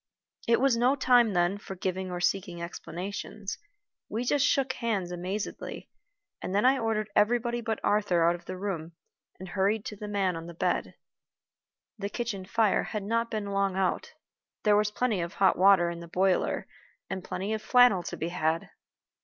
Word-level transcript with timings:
It 0.47 0.59
was 0.59 0.75
no 0.75 0.95
time 0.95 1.33
then 1.33 1.59
for 1.59 1.75
giving 1.75 2.09
or 2.09 2.19
seeking 2.19 2.59
explanations. 2.59 3.59
We 4.09 4.23
just 4.25 4.43
shook 4.43 4.73
hands 4.73 5.11
amazedly, 5.11 5.91
and 6.41 6.55
then 6.55 6.65
I 6.65 6.79
ordered 6.79 7.11
everybody 7.15 7.61
but 7.61 7.79
Arthur 7.83 8.23
out 8.27 8.33
of 8.33 8.45
the 8.45 8.57
room, 8.57 8.93
and 9.39 9.49
hurried 9.49 9.85
to 9.85 9.95
the 9.95 10.07
man 10.07 10.35
on 10.35 10.47
the 10.47 10.55
bed. 10.55 10.95
The 11.99 12.09
kitchen 12.09 12.45
fire 12.45 12.81
had 12.81 13.03
not 13.03 13.29
been 13.29 13.51
long 13.51 13.75
out. 13.75 14.13
There 14.63 14.75
was 14.75 14.89
plenty 14.89 15.21
of 15.21 15.35
hot 15.35 15.55
water 15.55 15.91
in 15.91 15.99
the 15.99 16.07
boiler, 16.07 16.65
and 17.07 17.23
plenty 17.23 17.53
of 17.53 17.61
flannel 17.61 18.01
to 18.01 18.17
be 18.17 18.29
had. 18.29 18.71